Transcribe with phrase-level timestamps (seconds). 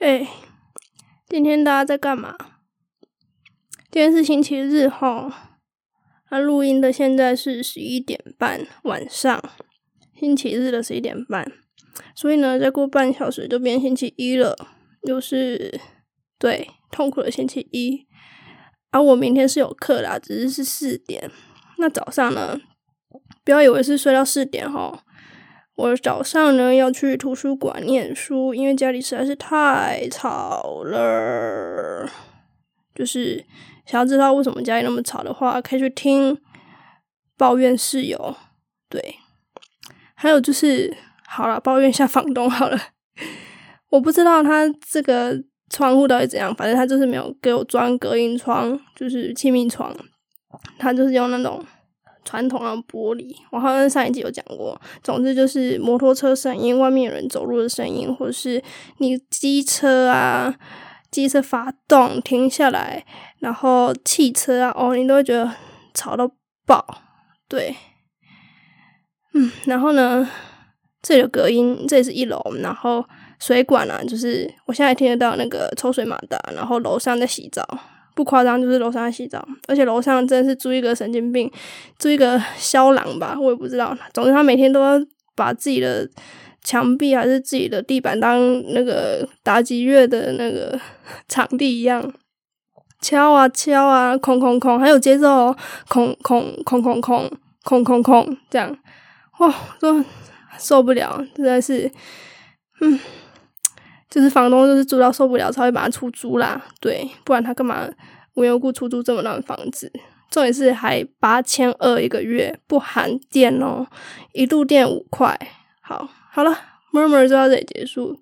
[0.00, 0.26] 哎，
[1.28, 2.34] 今天大家在干嘛？
[3.90, 5.60] 今天是星期日哈，
[6.30, 9.44] 那录音的现在是十一点半晚上，
[10.18, 11.52] 星期日的十一点半，
[12.14, 14.56] 所以呢，再过半小时就变星期一了，
[15.02, 15.78] 又是
[16.38, 18.06] 对痛苦的星期一。
[18.92, 21.30] 而我明天是有课啦，只是是四点。
[21.76, 22.58] 那早上呢，
[23.44, 25.04] 不要以为是睡到四点哈。
[25.80, 32.06] 我早上呢要去图书馆念书，因为家里实在是太吵了。
[32.94, 33.42] 就是
[33.86, 36.36] 想要知道为什么家里那么吵的话，可以去听
[37.38, 38.36] 抱怨室友。
[38.90, 39.16] 对，
[40.14, 40.94] 还有就是
[41.26, 42.78] 好了，抱怨一下房东好了。
[43.88, 49.96] 我不知道他这个窗户到底怎样，反正他就是没有给我装隔音窗，就是气密窗，
[50.78, 51.64] 他就是用那种。
[52.30, 54.80] 传统的玻璃，我好像上一集有讲过。
[55.02, 58.62] 总之就是摩托车声音、外面有人走路的声音，或者是
[58.98, 60.54] 你机车啊、
[61.10, 63.04] 机车发动停下来，
[63.40, 65.50] 然后汽车啊，哦，你都会觉得
[65.92, 66.30] 吵到
[66.64, 67.02] 爆。
[67.48, 67.74] 对，
[69.34, 70.30] 嗯，然后呢，
[71.02, 73.04] 这有隔音，这里是一楼，然后
[73.40, 77.66] 水管啊，就是我现在听得到那个抽水马达，然后楼上在洗澡。
[78.14, 81.50] 不夸张，就是楼上洗澡，而且楼上真的是住一个神经病，
[81.98, 83.96] 住一个肖郎吧，我也不知道。
[84.12, 85.00] 总之，他每天都要
[85.34, 86.08] 把自己的
[86.62, 90.78] 墙壁还是自己的地板当那个打击乐的那个
[91.28, 92.12] 场地一样，
[93.00, 95.56] 敲啊敲啊，空空空，还有节奏，
[95.88, 97.30] 空空空空空
[97.64, 98.76] 空空空，这样，
[99.38, 100.04] 哇，都
[100.58, 101.90] 受不了，实在是，
[102.80, 102.98] 嗯。
[104.10, 107.88] 就是房东就是租到受不了才会把它出租啦，对，不然他干嘛
[108.34, 109.90] 无缘无故出租这么烂房子？
[110.30, 113.86] 重点是还八千二一个月，不含电哦，
[114.32, 115.38] 一度电五块。
[115.80, 116.56] 好，好了
[116.92, 118.20] ，murmur 就到这里结束。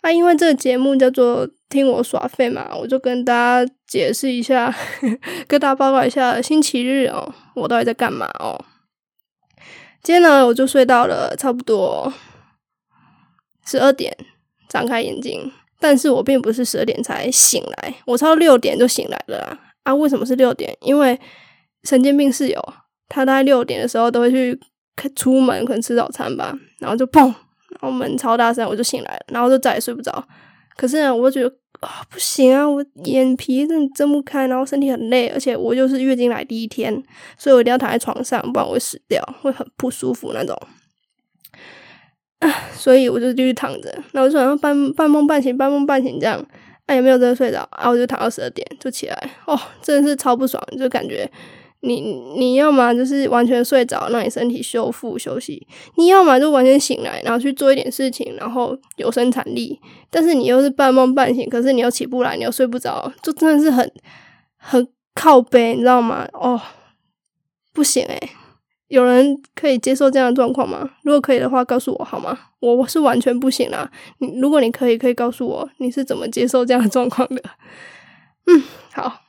[0.00, 4.74] 啊，因为这个节目叫做听我耍废嘛，我就跟大家解释一下，
[5.46, 8.64] 跟大家报告一下星期日哦，我到底在干嘛哦？
[10.02, 12.12] 今天呢，我就睡到了差不多
[13.64, 14.16] 十二点。
[14.68, 15.50] 张开眼睛，
[15.80, 19.94] 但是我并不是十二点才醒来，我超六点就醒来了啊！
[19.94, 20.76] 为什么是六点？
[20.80, 21.18] 因为
[21.84, 22.74] 神经病室友
[23.08, 24.58] 他大概六点的时候都会去
[25.16, 30.24] 出门，可能吃早餐吧，然后就砰，然后门超大声，我就醒来了，然后就再也睡不着。
[30.76, 37.02] 可是呢，我就觉得啊，不行啊，我眼皮真的睁不开，然后身体很累，而且我就是月经来第一天，
[37.36, 40.56] 所以我一定要躺在床上，不然我会死掉，会很不舒服那种。
[42.74, 46.44] 所以我就继续躺着，然后就好像半半梦半醒，半梦半醒这样，
[46.86, 51.30] 哎，也没有真的睡着，然后我就躺到十二点就起来，哦，真的是超不爽，就感觉
[51.82, 52.00] 你
[52.36, 55.64] 你要么就是完全睡着，让你身体修复休息，
[55.96, 59.78] 你要么就完全醒来，然后去做一点事情，然后有生产力，
[60.10, 63.92] 但是你又是半梦半醒，可是你又起不来，你又睡不着，就真的是很
[64.56, 66.26] 很靠背，你知道吗？
[66.32, 66.60] 哦，
[67.72, 68.30] 不行诶
[68.92, 70.86] 有人可以接受这样的状况吗？
[71.02, 72.38] 如果可以的话，告诉我好吗？
[72.60, 73.90] 我我是完全不行啦。
[74.18, 77.42] 你如果你可以，可以告诉我你是怎么接受这样的状况的。
[78.46, 79.22] 嗯，好。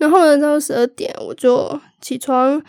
[0.00, 2.60] 然后呢，到十二点我就起床，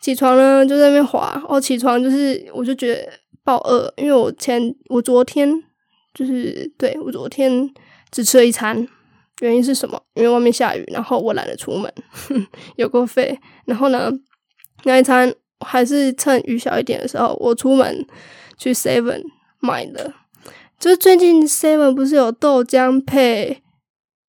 [0.00, 1.42] 起床呢就在那边滑。
[1.48, 3.08] 哦，起床就是我就觉得
[3.42, 5.50] 爆饿，因为我前我昨天
[6.14, 7.68] 就是对我昨天
[8.12, 8.86] 只吃了一餐，
[9.40, 10.00] 原因是什么？
[10.14, 11.92] 因为外面下雨，然后我懒得出门，
[12.76, 13.36] 有够废。
[13.64, 14.12] 然后呢，
[14.84, 15.34] 那一餐。
[15.62, 18.06] 还是趁雨小一点的时候，我出门
[18.56, 19.22] 去 Seven
[19.60, 20.12] 买的。
[20.78, 23.62] 就是最近 Seven 不是有豆浆配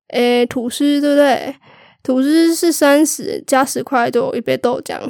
[0.08, 1.56] 诶吐司，对不对？
[2.02, 5.00] 吐司是三十加十块就有一杯豆浆。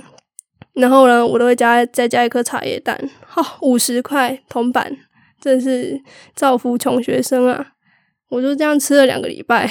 [0.72, 4.96] 然后呢，我都会加再加一颗茶叶蛋，好 五十块铜板，
[5.40, 6.02] 真是
[6.34, 7.72] 造福穷学生啊！
[8.30, 9.70] 我就这样吃了两个礼拜，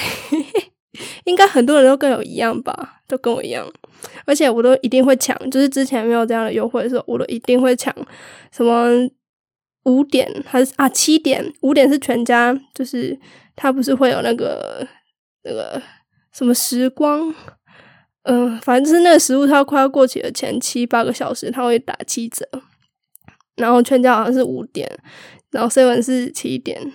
[1.24, 3.70] 应该很多人都跟我一样吧，都跟我一样。
[4.24, 7.94] 而且我都一定会抢，就是之前没有这样的优惠的时候，我都一定会抢。
[8.50, 8.88] 什么
[9.84, 11.52] 五点还是啊七点？
[11.60, 13.18] 五点是全家，就是
[13.54, 14.86] 它不是会有那个
[15.44, 15.80] 那个
[16.32, 17.34] 什么时光？
[18.22, 22.48] 嗯，反正就是那个食物它快要过期的前七八个小时，它会打七折。
[23.56, 24.90] 然后全家好像是五点，
[25.50, 26.92] 然后 seven 是七点。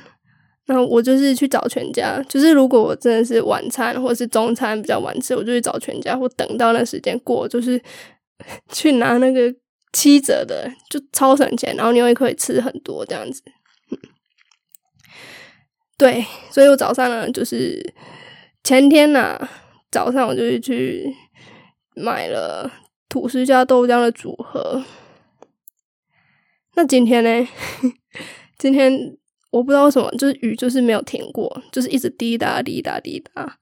[0.69, 7.81] 然后我就是去找全家，就是如果我真的是晚餐或者是中餐比较晚吃，我就去找全家，或等到那时间过，就是
[8.71, 9.51] 去拿那个
[9.93, 13.41] 七折的，就超省钱，然后你又可以吃很多这样子。
[15.97, 17.83] 对，所以我早上呢，就是
[18.63, 19.49] 前天呐
[19.89, 21.11] 早上我就是去
[21.95, 22.71] 买了
[23.09, 24.85] 吐司加豆浆的组合。
[26.75, 27.47] 那今天呢？
[28.59, 29.17] 今天。
[29.51, 33.57] 我不知道为什么，就是雨就是没有停过，就是一直滴答滴答滴答。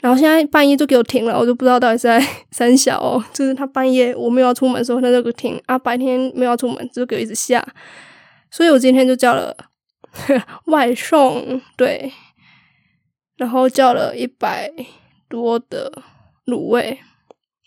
[0.00, 2.20] 然后现在半夜就给我停了，我就不知道到底是在
[2.50, 7.64] 三小哦，就是他半夜我没有要出门的时候，他就给我停啊，白天没有要出门就给我一直下，
[8.50, 9.56] 所以我今天就叫了
[10.66, 12.12] 外送，对，
[13.36, 14.68] 然后叫了一百
[15.28, 16.02] 多的
[16.46, 16.98] 卤味。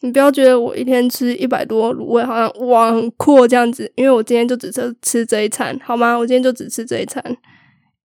[0.06, 6.16] 你不要觉得我一天吃一百多卤味好像哇很阔这样子，因为我今天就只吃吃这一餐，好吗？
[6.16, 7.22] 我今天就只吃这一餐，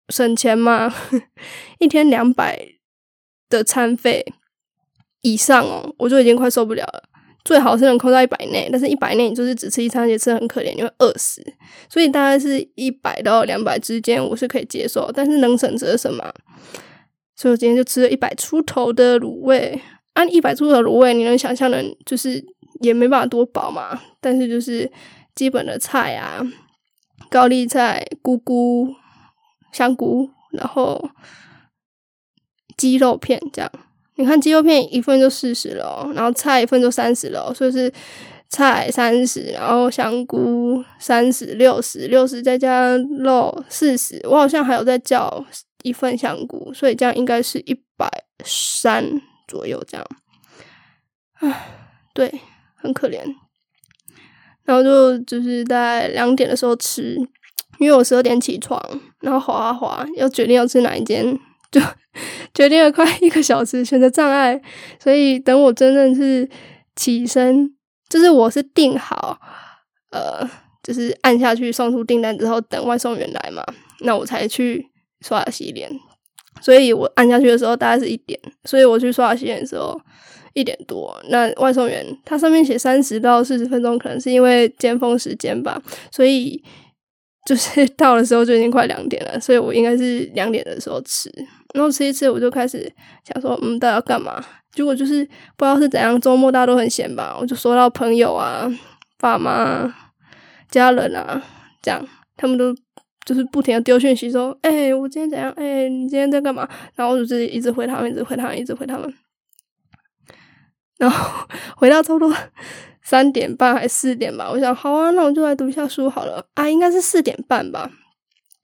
[0.08, 0.92] 省钱嘛，
[1.78, 2.58] 一天两百。
[3.52, 4.24] 的餐费
[5.20, 7.02] 以上哦，我就已经快受不了了。
[7.44, 11.44] 最好是能扣到一百内，但是一百内你就是只吃一餐也吃很可怜，你会饿死。
[11.90, 15.12] 所以大概是一百到两百之间，我是可以接受。
[15.12, 16.32] 但是能省则省嘛，
[17.36, 19.78] 所以我今天就吃了一百出头的卤味。
[20.14, 22.44] 按一百出头卤味，你能想象的，就是
[22.80, 24.00] 也没办法多饱嘛。
[24.20, 24.90] 但是就是
[25.34, 26.40] 基本的菜啊，
[27.30, 28.94] 高丽菜、菇菇、
[29.72, 31.10] 香菇，然后。
[32.74, 33.70] 鸡肉片这样，
[34.16, 37.92] 你看鸡肉片一份就四十了，然后菜一份就三十了，所以是
[38.48, 45.44] 菜三十，然后香菇三十六十六十再加肉四十，我好像还有在叫
[45.84, 48.08] 一份香菇，所以这样应该是一百
[48.42, 49.04] 三
[49.46, 50.06] 左右这样。
[51.34, 51.68] 唉，
[52.14, 52.40] 对，
[52.74, 53.20] 很可怜。
[54.64, 57.16] 然后就就是在两点的时候吃，
[57.78, 58.80] 因为我十二点起床，
[59.20, 61.38] 然后滑啊滑，要决定要吃哪一间。
[61.70, 61.80] 就
[62.52, 64.60] 决定了快一个小时，选择障碍，
[65.00, 66.48] 所以等我真正是
[66.94, 67.74] 起身，
[68.10, 69.40] 就是我是定好，
[70.10, 70.46] 呃，
[70.82, 73.64] 就是按下去送出订单之后，等外送员来嘛，
[74.00, 74.90] 那我才去
[75.22, 75.90] 刷洗脸。
[76.60, 80.00] 所以我按下去的时候大概是一点，所以我去刷牙洗脸的时候
[80.52, 81.16] 一点多。
[81.28, 86.62] 那外送员他上面写三十到四十分钟，可能是因为尖峰时间吧，所以
[87.46, 91.32] 就是到的时候就已经快两点了，所以我应该是两点的时候吃。
[91.74, 92.92] 然后吃一吃，我就开始
[93.24, 94.44] 想说，嗯，大家要干嘛？
[94.72, 95.24] 结果就是
[95.56, 97.36] 不知道是怎样，周末大家都很闲吧。
[97.40, 98.70] 我就说到朋友啊、
[99.18, 99.92] 爸妈、
[100.70, 101.42] 家人啊，
[101.80, 102.06] 这样
[102.36, 102.74] 他们都
[103.24, 105.50] 就是不停的丢讯息说，哎，我今天怎样？
[105.52, 106.68] 哎，你今天在干嘛？
[106.94, 109.14] 然后我就自己一直回他们，一直回他们，一直回他们。
[110.98, 111.46] 然后
[111.76, 112.32] 回到差不多
[113.02, 116.44] 三点半还是四点吧，我想，好啊，那我就来读一下书好了。
[116.54, 117.90] 啊，应该是四点半吧。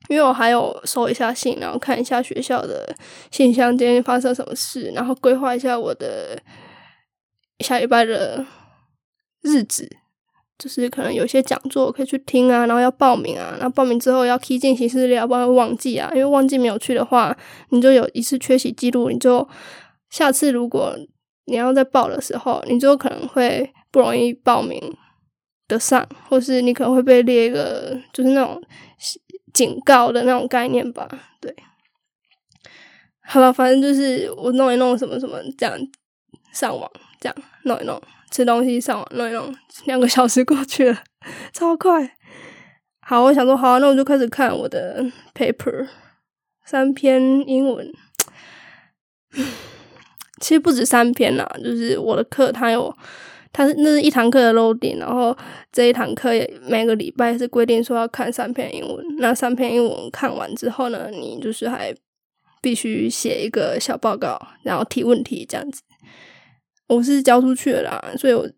[0.09, 2.97] 因为我还有收一下信，然后看一下学校的
[3.31, 6.41] 信箱，今天发生什么事，然后规划一下我的
[7.59, 8.47] 下礼拜的
[9.43, 9.98] 日子，
[10.59, 17.37] 就是可能有些讲座可以去听啊，然后要报名啊，然后报名之后要 key 进行事要不然会忘记啊，因为忘记没有去的话，
[17.71, 19.49] 你就有一次缺席记录，你就
[20.11, 20.97] 下次如果
[21.47, 24.81] 你要再报的时候，你就可能会不容易报名
[25.67, 28.61] 得上，或是你可能会被列一个就是那种。
[29.55, 31.09] 警告的那种概念吧，
[31.41, 31.53] 对，
[33.23, 35.77] 好了，反正就是我弄一弄什么什么这样，
[36.53, 36.89] 上网
[37.21, 38.01] 这样弄一弄，
[38.31, 39.55] 吃东西上网弄一弄，
[39.85, 41.03] 两个小时过去了，
[41.53, 42.17] 超快。
[43.01, 45.05] 好，我想说，好，那我就开始看我的
[45.35, 45.89] paper，
[46.65, 47.93] 三篇英文，
[50.41, 52.95] 其实不止三篇啦，就是我的课它有。
[53.51, 55.37] 它是那是一堂课的 loading，然后
[55.73, 59.05] 这一堂课也每个礼拜是规定说要看三篇英文。
[59.17, 61.93] 那三篇英文看完之后呢，你就是还
[62.61, 65.81] 必须写一个小报告，然后提问题这样子。
[66.89, 68.49] 我是交出去了啦，所以我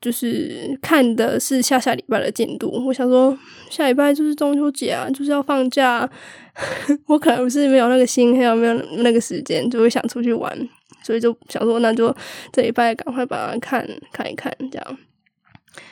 [0.00, 2.70] 就是看的是下下礼拜的进度。
[2.86, 3.36] 我想说
[3.70, 6.08] 下礼拜就是中秋节啊，就是要放假，
[7.06, 10.68] 我可能不是没有那个心，还有没有那个时间，就会想出去玩。
[11.02, 12.14] 所以就想说，那就
[12.52, 14.98] 这礼拜赶快把它看看一看，这样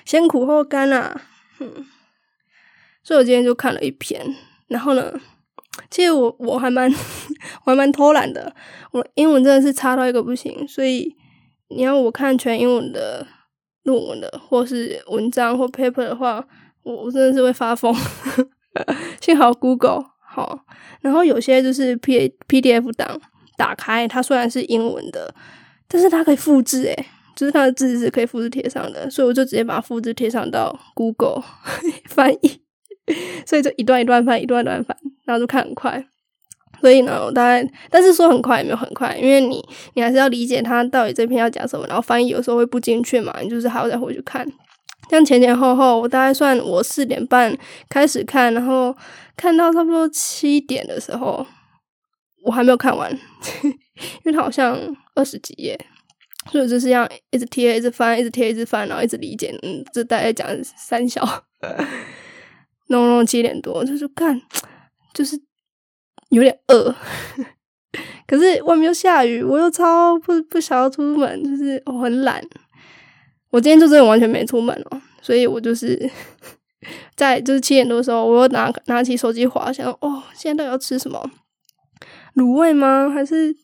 [0.05, 1.23] 先苦后甘啊。
[1.61, 1.87] 嗯，
[3.05, 4.21] 所以我今天就看了一篇，
[4.67, 5.13] 然后呢，
[5.89, 6.91] 其实我我还蛮
[7.65, 8.53] 我还蛮偷懒的，
[8.91, 11.15] 我英文真的是差到一个不行，所以
[11.69, 13.27] 你要我看全英文的
[13.85, 16.45] 论文的，或是文章或 paper 的话，
[16.83, 17.95] 我我真的是会发疯。
[19.21, 20.65] 幸好 Google 好，
[21.01, 23.21] 然后有些就是 P PDF 档。
[23.57, 25.33] 打开它虽然是英文的，
[25.87, 27.07] 但是它可以复制诶，
[27.37, 31.41] 就是它的字是可以复制贴上的，所以我就直接把它复制贴上到 Google
[32.11, 32.61] 翻译，
[33.47, 36.05] 所以就一段一段翻，一段一段翻，然后就看很快。
[36.85, 44.47] 所以呢，我大概但是说很快也没有很快，因为你你还是要理解他到底这篇要讲什么，然后翻译有时候会不精确嘛，你就是还要再回去看。
[45.09, 47.57] 像前前后后，我大概算我四点半
[47.89, 48.95] 开始看，然后
[49.35, 51.47] 看到差不多七点的时候。
[52.43, 53.11] 我还没有看完，
[53.65, 53.73] 因
[54.25, 54.79] 为它好像
[55.15, 55.75] 二十几页，
[56.53, 59.59] 所以就是要一直贴、一直翻、一直贴、一直翻，然后一直理解。
[59.63, 61.27] 嗯，这大概讲三小，
[62.89, 64.39] 弄弄七点多，就是看，
[65.15, 65.41] 就是
[66.35, 66.95] 有点饿，
[68.27, 72.45] 可是外面又下雨，我又超不不想要出门，就是我很懒。
[73.51, 76.11] 我今天就真的完全没出门哦，所以我就是
[77.15, 81.31] 在就是七点多的时候，我又拿拿起手机划，想哦，现在到底要吃什么？
[82.35, 83.09] 卤味吗？
[83.09, 83.55] 还是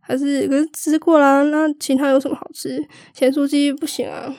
[0.00, 1.42] 还是可是吃过啦？
[1.42, 2.82] 那其他有什么好吃？
[3.12, 4.34] 咸酥鸡不行啊，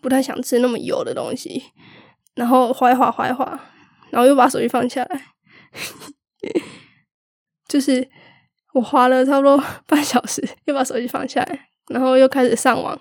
[0.00, 1.62] 不太想吃那么油的东西。
[2.34, 3.60] 然后划一划，划一划，
[4.10, 5.22] 然后又把手机放下来。
[7.68, 8.06] 就是
[8.74, 12.98] 我花了差不多半小时，又把手机放下来，然后又开始上网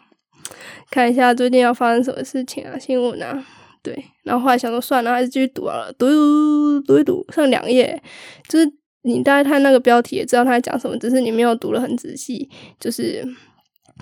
[0.89, 3.45] 看一下最近要发生什么事情啊，新闻啊，
[3.81, 4.05] 对。
[4.23, 8.01] 然后后来想说算了，还是继续读好了，读读读一读，上两页，
[8.47, 8.71] 就是
[9.03, 13.23] 你大概看那个标题也知道他在讲什么，只是你没有读的很仔细，就是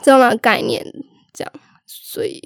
[0.01, 0.85] 知道那个概念
[1.33, 1.53] 这样，
[1.85, 2.41] 所以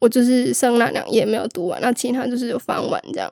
[0.00, 3.30] 我就是剩那两页没有读完，那其他就是有翻完这样。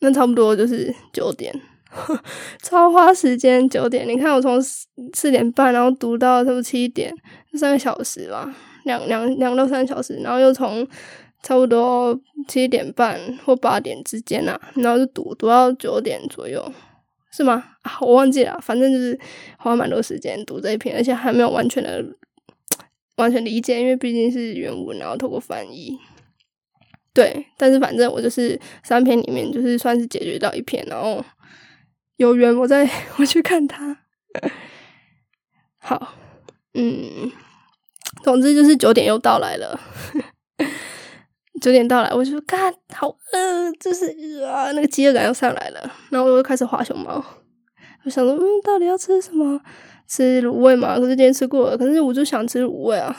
[0.00, 1.54] 那差不多就是九点，
[2.62, 3.68] 超花时间。
[3.68, 7.14] 九点，你看我从四点半，然后读到差不多七点，
[7.58, 10.86] 三个小时吧，两两两到三个小时，然后又从
[11.42, 16.72] 差不多七点半或八点之间啊，然后就读读到九点左右，
[17.30, 17.64] 是吗？
[17.82, 19.18] 啊，我忘记了，反正就是
[19.58, 22.04] 花蛮多时间读这一篇，而且还没有完全的
[23.16, 25.98] 完全理解，因为毕竟是原文，然后透过翻译。
[27.12, 31.24] 对，但是反正我就是三篇里面，就是算是解决到一篇，然后
[32.24, 32.88] 有缘我再
[33.18, 33.98] 我去看它。
[35.78, 36.14] 好，
[36.72, 37.30] 嗯，
[38.22, 39.78] 总之就是九点又到来了，
[41.60, 44.06] 九点到来，我就说看好饿，就是
[44.42, 47.22] 啊，那个饥饿感又上来了，然后我又开始画熊猫，
[48.04, 49.60] 我想说，嗯，到底要吃什么？
[50.08, 50.96] 吃卤味嘛？
[50.96, 53.14] 可是今天吃过了，可是我就想吃卤味啊。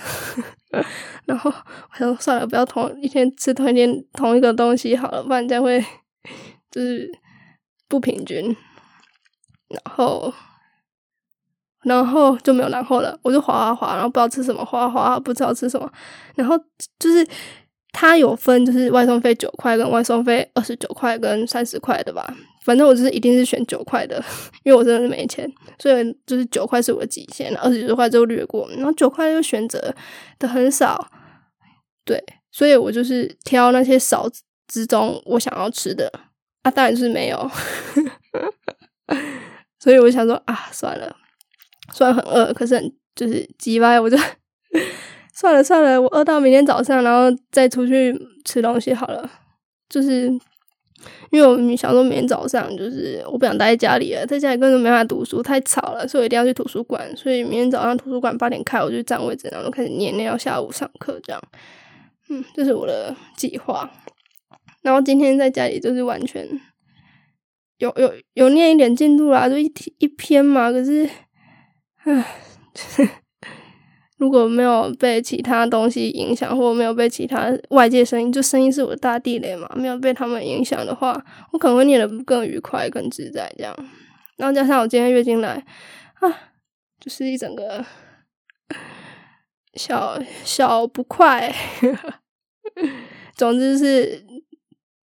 [1.26, 5.84] 然后我想算了，不要同一天吃同一天同一个东西好了，不然这样会
[6.72, 7.08] 就是
[7.88, 8.56] 不平均。
[9.70, 10.34] 然后，
[11.84, 15.92] 然后就没有然后了，我就滑滑滑，然后不知道吃什么，滑滑滑不知道吃什么。
[16.36, 16.58] 然后
[17.00, 17.28] 就是
[17.92, 22.36] 它有分，就是外送费九块跟外送费二十九块跟三十块的吧。
[22.64, 24.16] 反正我就是一定是选九块的，
[24.64, 28.68] 因为我真的是没钱，所以就是九块是我的极限，二十九块就略过。
[28.72, 29.94] 然后九块又选择
[30.40, 31.08] 的很少，
[32.04, 32.20] 对，
[32.52, 34.28] 所以我就是挑那些少
[34.68, 36.12] 之中我想要吃的
[36.64, 37.52] 啊，当然就是没有。
[39.80, 41.16] 所以我想说啊，算了，
[41.94, 44.18] 虽然很饿，可是很就是急歪，我就
[45.34, 49.30] 算了算了，我饿到明天早上，然后再出去吃东西好了，
[49.90, 50.32] 就是。
[51.30, 57.16] 因为我明明想说明天早上就是我不想待在家里了，在家里根本没办法读书，太吵了，所以我一定要去图书馆。
[57.16, 61.40] 所以明天早上图书馆八点开，我就占位置，然后开始念，念到下午上课这样。
[62.30, 63.88] 嗯，这是我的计划。
[64.82, 66.48] 然后今天在家里就是完全
[67.78, 70.72] 有有有念一点进度啦，就一一篇嘛。
[70.72, 71.10] 可是，
[72.04, 72.26] 唉。
[74.18, 83.76] 如果没有被其他东西影响，或没有被其他外界声音，就声音是我的大地雷嘛，没有被他们影响的话，我可能会念得更愉快、更自在这样。
[84.38, 85.66] 然后加上我今天月经来
[86.22, 86.30] 啊，
[87.00, 87.86] 就是一整个
[89.74, 91.54] 小小不快。
[93.36, 94.26] 总之是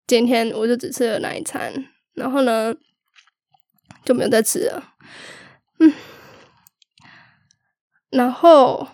[0.07, 1.71] 今天我就只吃了那一餐，
[2.15, 2.75] 然后呢
[4.05, 4.95] 就没有再吃了。
[5.79, 5.93] 嗯，
[8.11, 8.89] 然后。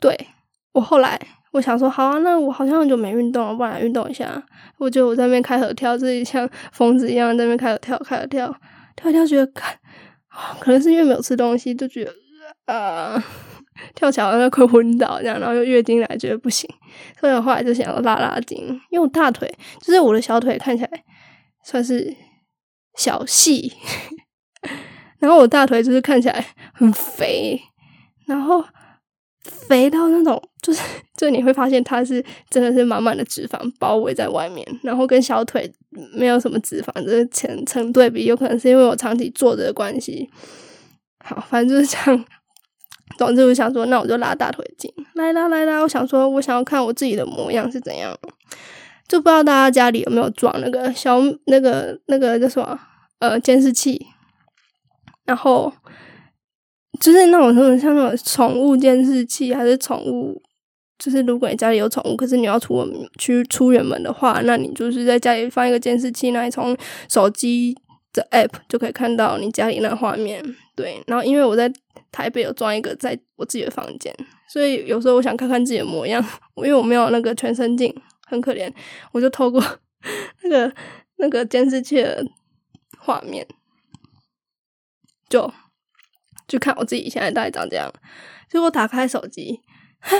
[0.00, 0.28] 对
[0.72, 1.18] 我后来
[1.52, 4.42] 我想说，好啊，那我好像很久没运动了，不然运动一下。
[4.76, 8.54] 我觉得我在那边开合跳，自己像疯子一样在那边开合跳，开合跳，
[8.96, 9.46] 跳跳，觉得，
[10.60, 12.12] 可能是因为没有吃东西，就觉得
[12.66, 13.18] 呃，
[13.94, 16.68] 跳起来好像快昏倒这样，然后又月经来，觉得不行，
[17.18, 18.58] 所以我后来就想要拉拉筋，
[18.90, 21.04] 因为我大腿就是我的小腿看起来
[21.64, 22.14] 算是
[22.96, 23.72] 小细，
[25.18, 27.60] 然后我大腿就是看起来很肥，
[28.26, 28.64] 然后。
[29.68, 30.80] 肥到那种，就是
[31.18, 35.70] 就你会发现它是真的是满满的脂肪包围在外面，然后跟小腿
[36.14, 40.30] 没有什么脂肪的成成对比，有可能是因为我长期坐着的关系。
[41.22, 42.24] 好，反正就是这样。
[43.18, 45.82] 总之，我想说，那我就拉大腿筋，来拉来拉。
[45.82, 48.18] 我想说，我想要看我自己的模样是怎样，
[49.08, 52.78] 就不知道大家家里有没有装那个小那个那个叫什么
[53.18, 54.06] 呃监视器，
[55.24, 55.72] 然后。
[57.00, 60.40] 就是那种什么像那种宠物监视器，还是宠物，
[60.96, 66.74] 就是如果你家里有宠物，可是你要出门去出远门的话，那你就是在家里放一个监视器，那你从
[67.10, 67.76] 手机
[68.12, 70.40] 的 app 就可以看到你家里那画面。
[70.76, 71.70] 对，然后因为我在
[72.12, 74.14] 台北有装一个在我自己的房间，
[74.48, 77.92] 所以有时候我想看看自己的模样，因为我没有那个全身镜，
[78.26, 78.72] 很可怜，
[79.12, 79.62] 我就透过
[80.42, 80.74] 那个
[81.16, 82.24] 那个监视器的
[82.98, 83.46] 画面，
[85.28, 85.52] 就
[86.46, 87.92] 就看我自己现在大概长这样。
[88.48, 89.60] 结果打开手机，
[90.00, 90.16] 嘿，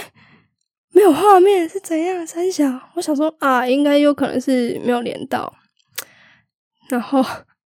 [0.91, 2.27] 没有画面是怎样？
[2.27, 5.55] 三小，我想说啊，应该有可能是没有连到，
[6.89, 7.25] 然后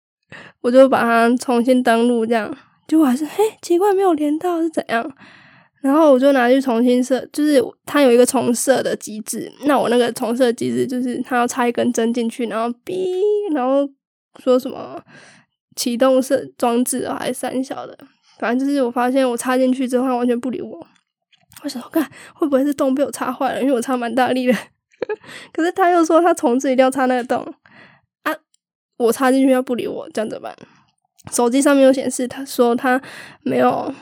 [0.61, 2.55] 我就把它重新登录，这样
[2.87, 5.17] 结果还是嘿，奇怪，没有连到是怎样？
[5.81, 9.51] 然后我就拿去重新设，就是它有一个重设的机制。
[9.65, 13.09] 那我那个重设机制就是它要插一根针进去，然后哔，
[13.55, 13.89] 然后
[14.43, 15.03] 说什么
[15.77, 17.97] 启动设装置还是三小的，
[18.39, 20.87] 反正就是我发现我插进去之后，它完全不理我。
[21.63, 24.53] 我想看会不会是洞被我插坏了，因为我插蛮大力的。
[25.51, 27.43] 可是他又说他重置一定要插那个洞
[28.25, 28.35] 啊，
[28.99, 30.57] 我插进去要不理我，这样怎么办？
[31.33, 33.01] 手机上面有显示，他说他
[33.43, 33.95] 没有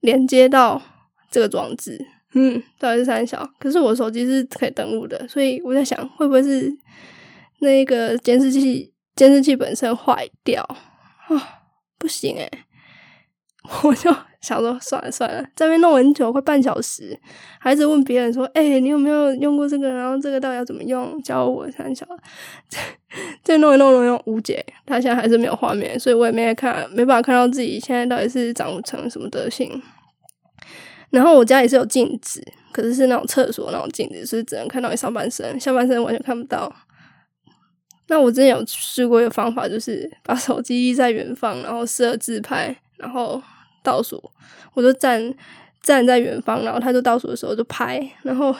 [0.00, 0.80] 连接到。
[1.30, 1.98] 这个装置，
[2.34, 6.70] 嗯，到底是三小，可是我手机是可以登录的，所以我在想，会不会是
[7.60, 10.62] 那个监视器监视器本身坏掉
[11.28, 11.60] 啊？
[11.98, 12.50] 不行诶
[13.82, 17.18] 我就想说算了算了，在那边弄很久，快半小时，
[17.58, 19.88] 还是问别人说，哎，你有没有用过这个？
[19.90, 21.20] 然后这个到底要怎么用？
[21.22, 22.06] 教我三小，
[23.42, 29.82] 这弄一弄弄用无解，他现在还是没有画面，所以我也没看，没办法看到自己现在到底是长成什么德行。
[31.16, 36.70] 然后我家也是有镜子，可是是那种厕所那种镜子，所以只能看到你上半身，下半身完全看不到。
[38.08, 43.42] 那我之前有试过一个方法，就是把手机在远方，然后设自拍，然后
[43.82, 44.22] 倒数，
[44.74, 45.34] 我就站
[45.82, 48.54] 站在远方，然后他就倒数的时候就拍，然后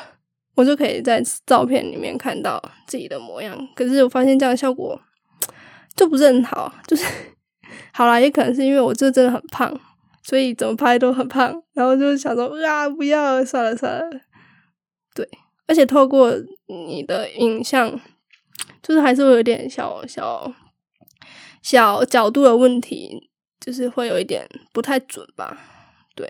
[0.55, 3.55] 我就可以在照片里面看到自己的模样。
[3.75, 4.99] 可是我发现这样效果
[5.95, 7.05] 就不是很好，就是
[7.93, 9.79] 好啦，也可能是因为我这真的很胖。
[10.29, 14.21] 所以怎么拍都很胖，然后就想说啊，不要算了算了。
[15.15, 15.29] 对，
[15.69, 16.33] 而且透过
[16.67, 17.89] 你的影像，
[18.83, 20.53] 就是还是会有点小小
[21.63, 23.31] 小角度的问题，
[23.61, 25.57] 就是会有一点不太准吧。
[26.17, 26.29] 对，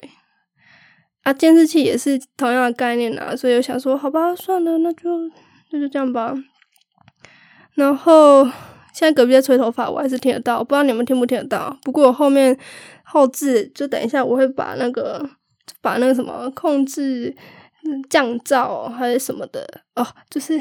[1.23, 5.09] 啊，监视器也是同样的概念啊，所以我想说，好吧，算了，那就
[5.71, 6.35] 那就这样吧。
[7.73, 8.45] 然后
[8.93, 11.79] 现在隔壁在吹头发，我还是听得到，不知道你们听不听得到。
[11.83, 12.59] 不过我后面。
[13.09, 15.29] 后置就等一下，我会把那个
[15.81, 17.35] 把那个什么控制
[18.11, 19.65] 降噪还是什么的
[19.95, 20.61] 哦，就是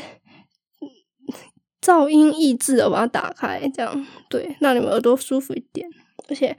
[1.82, 5.88] 噪音抑制我把它打开，这样对，让你们耳朵舒服一点。
[6.30, 6.56] 而且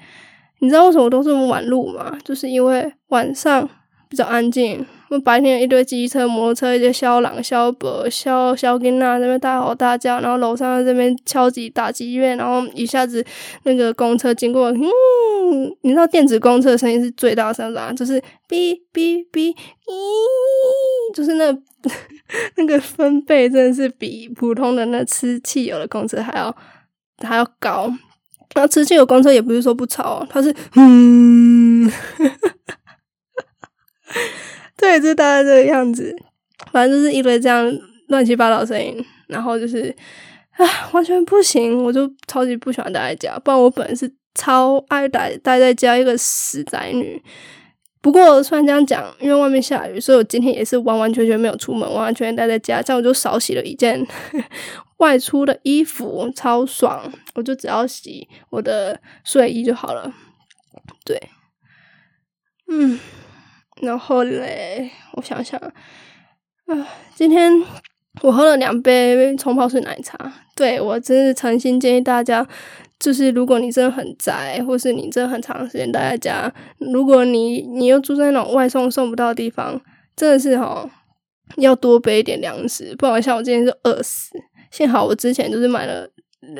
[0.61, 2.19] 你知道为什么都这么晚录吗？
[2.25, 3.69] 就是因为晚上
[4.09, 4.85] 比较安静。
[5.09, 13.25] 我白天一堆机车、摩托车，一些肖朗、肖伯、肖肖金娜那边大吼大叫，然后楼上这边敲击打击乐，然后一下子
[13.63, 14.81] 那个公车经过，嗯，
[15.83, 21.57] 你知道电子公车的声音是最大声的， 就是哔哔哔，咦，就是那
[22.57, 26.57] 那个分贝真的是比普通的那吃汽油的公车还要
[27.19, 27.93] 还要高。
[28.55, 31.89] 那吃汽油公车也不是说不吵，它是嗯。
[34.79, 36.15] 对，就大概这个样子，
[36.71, 37.67] 反正就是一堆这样
[38.09, 39.95] 乱七八糟声音，然后就是
[40.53, 47.23] 啊，完全不行，我就超级不喜欢待在家，不然我本人是超爱待待在家一个死宅女。
[48.03, 54.07] 不过虽然这样讲，因为外面下雨，所以我今天也是完完全全没有出门，完完全全待在家，这样我就少洗了一件
[54.99, 57.13] 外出的衣服，超爽！
[57.35, 60.15] 我就只要洗我的睡衣就好了。
[61.05, 61.21] 对，
[62.69, 62.99] 嗯。
[63.83, 67.53] 然后嘞，我想想，啊，今天
[68.23, 70.33] 我喝了两杯冲泡式奶茶。
[70.55, 72.47] 对我真是诚心建议大家，
[72.99, 79.79] 就是如果你真的很宅，或是你真的很长时间待在家，如果你你又住在那种外送送不到的地方，
[80.17, 80.89] 真的是哈，
[81.57, 84.31] 要多备一点粮食，不然像我今天就饿死。
[84.71, 86.09] 幸好我之前就是买了。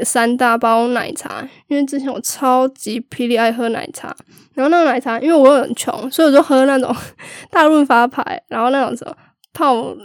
[0.05, 4.15] 三大包奶茶，因为之前我超级霹雳爱喝奶茶，
[4.55, 6.95] 然后那个奶茶，因为我很穷，所以我就喝那种
[7.51, 9.17] 大润发牌，然后那种什么
[9.53, 9.97] 泡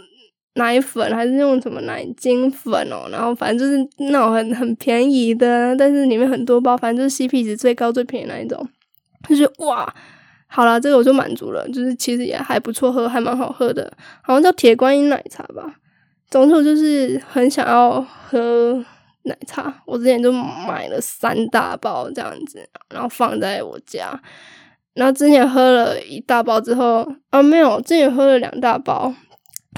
[0.54, 8.68] 奶粉，还是用什么奶精粉哦，然后反正就是那种很很便宜的，但是里面很多包，反正就是 CP 值最高最便宜那一种，
[9.28, 9.92] 就是哇，
[10.46, 13.92] 好了，这个我就满足了，就是其实也还不错喝，还蛮好喝的，
[14.22, 15.76] 好像叫铁观音奶茶吧，
[16.30, 18.84] 总之我就是很想要喝。
[19.24, 24.20] 奶茶，我之前就买了三大包这样子，然后放在我家。
[24.94, 29.14] 然后之前喝了一大包之后，啊没有，之前喝了两大包，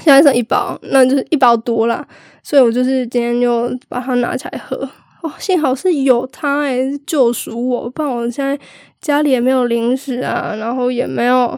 [0.03, 2.05] 现在剩一包，那就是一包多啦。
[2.43, 4.77] 所以我就是今天就把它拿起来喝。
[5.21, 8.59] 哦，幸好是有它诶，救赎我，不然我现在
[8.99, 11.57] 家里也没有零食啊，然后也没有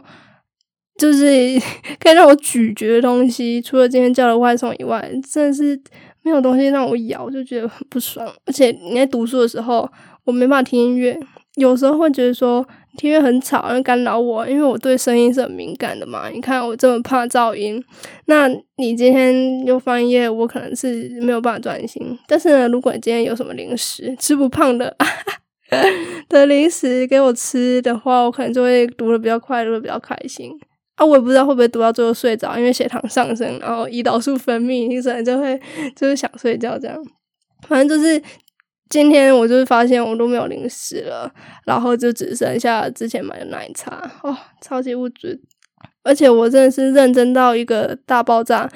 [0.97, 1.25] 就是
[1.99, 3.59] 可以让我咀嚼的东西。
[3.59, 5.81] 除了今天叫了外送以外，真的是。
[6.27, 8.29] 没有东西让我咬，就觉得很不爽。
[8.45, 9.89] 而且你在读书的时候，
[10.25, 11.17] 我没办法听音乐，
[11.55, 16.27] 有时候会觉得说听音乐很吵，会干扰我，因为我对声音是很敏感的嘛。
[16.27, 17.81] 你看我这么怕噪音，
[18.25, 22.19] 那你今天又翻页，我可能是没有办法专心。
[22.27, 24.93] 但是呢，如果你今天有什么零食，吃不胖的
[26.27, 30.51] 的零食给我吃的话，我可能就会读的比较快乐，比较开心。
[30.97, 35.59] 啊，我也不知道会不会读到最后睡着，因为血糖上升，然后胰岛素分泌，你可能就会
[35.95, 36.97] 就是想睡觉这样。
[37.67, 38.21] 反正就是
[38.89, 41.31] 今天我就是发现我都没有零食了，
[41.65, 45.39] 然后就只剩下之前买的奶茶哦，超级物质，
[46.03, 48.69] 而且我真的是认真到一个大爆炸。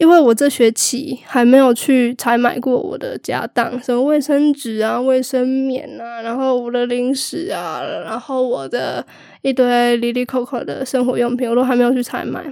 [0.00, 9.06] 因为我这学期还没有去采买过我的家当，什么卫生纸啊、卫生棉啊，然后我的零食啊，然后我的
[9.42, 12.42] 一堆里里口口的生活用品，我都还没有去采买。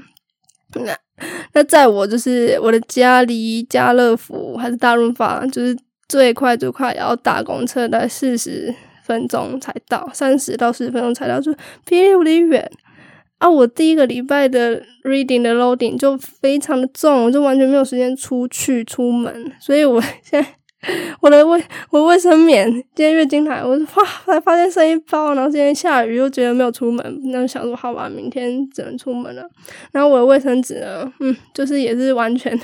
[0.75, 0.95] 那
[1.55, 5.75] 那在我就是我的家离家乐福还是大润发，就是
[6.07, 11.51] 最快最快也要打公车，大概四十分钟才到，三十到四十分钟才到，就
[11.87, 12.71] 霹雳无敌远。
[13.39, 20.47] 啊，我第一个礼拜的 reading 的 loading 就非常的重，我就完全没有时间出去出门，所以我现在
[21.21, 29.49] 我的卫我卫生棉今天月经来，我哇才发现剩一包，然后今天下雨又觉得没有出门，那就想说好吧，明天只能出门了。
[29.93, 32.59] 然后我的卫生纸呢，嗯，就是也是完全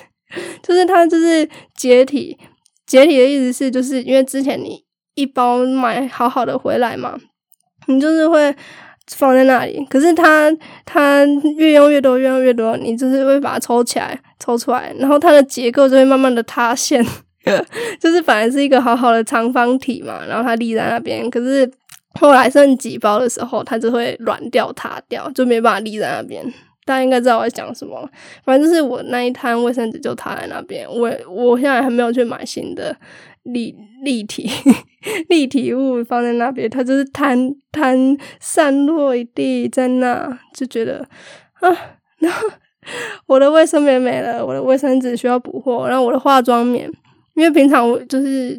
[0.60, 2.36] 就是它就是解体，
[2.84, 4.82] 解体的意思是就是因为之前你
[5.14, 7.16] 一包买好好的回来嘛，
[7.86, 8.52] 你就是会。
[9.12, 10.50] 放在那里，可是它
[10.84, 11.24] 它
[11.56, 17.04] 越用越多，越用越多，你就是会把它抽起来、抽出来，然后它的结构就会慢慢的塌陷，
[18.00, 21.70] 就是本来是一个好好的长方体嘛，然后它立在那边，可是
[22.18, 26.42] 后来剩几包的时候，它就会软掉、塌掉，就没办法立在那边。
[26.86, 28.08] 大家应该知道我在讲什么，
[28.44, 32.94] 反正就是我那一摊卫生纸就塌在那边，我我现在还没有去买新的。
[33.44, 34.50] 立立体
[35.28, 41.06] 立体物放在那边，它就是摊摊散落一地在那，就觉得
[41.60, 41.68] 啊，
[42.18, 42.48] 然后
[43.26, 46.90] 我的卫生棉没了，我的卫生纸需要补货，然后我的化妆棉，
[47.34, 48.58] 因为平常我就是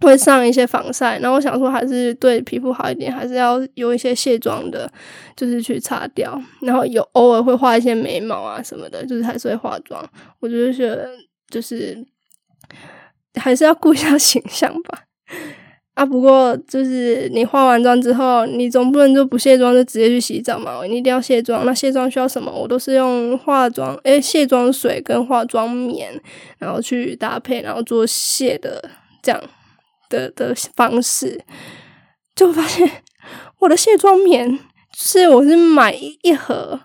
[0.00, 4.88] 会上一些防晒，然后我想说还是对皮肤好一点，还是要有一些卸妆的，
[5.36, 10.08] 就是去擦掉，然后有偶尔会画一些眉毛啊什么的，就是还是会化妆，
[10.38, 11.10] 我就是觉得
[11.50, 12.06] 就是。
[13.34, 15.04] 还是要顾一下形象吧，
[15.94, 16.04] 啊！
[16.06, 20.82] 不过就是你化完妆之后，你总不能就不卸妆就直接去洗澡嘛？
[20.84, 21.66] 你一定要卸妆。
[21.66, 22.50] 那卸妆需要什么？
[22.50, 26.18] 我都是用化妆诶，卸妆水跟化妆棉，
[26.58, 28.90] 然后去搭配，然后做卸的
[29.22, 29.42] 这样
[30.08, 31.42] 的的方式，
[32.34, 32.90] 就发现
[33.60, 34.58] 我的卸妆棉
[34.96, 35.92] 是我是买
[36.22, 36.80] 一盒，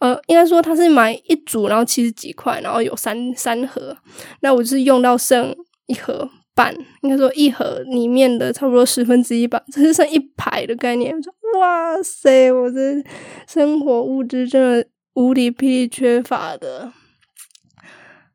[0.00, 3.96] 呃，应该说它是买一组，然后七十几块，然后有三三盒，
[4.40, 5.54] 那我就是用到剩。
[5.90, 6.72] 一盒半，
[7.02, 11.12] 应该说一盒里面的差不多十分之一吧，这是剩一排的概念。
[11.58, 13.04] 哇塞，我的
[13.48, 16.92] 生活物资真的无敌霹雳缺乏的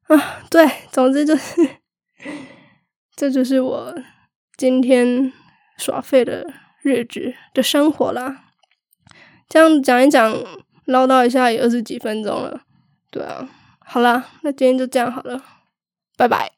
[0.07, 0.43] 啊！
[0.51, 1.61] 对，总之就是，
[3.15, 3.95] 这就是我
[4.57, 5.31] 今天
[5.77, 6.45] 耍废的
[6.83, 8.43] 日子的生活啦。
[9.47, 10.35] 这样讲一讲，
[10.85, 12.61] 唠叨一下也二十几分钟了。
[13.09, 13.47] 对啊，
[13.79, 15.41] 好啦，那今天就这样好了，
[16.17, 16.55] 拜拜。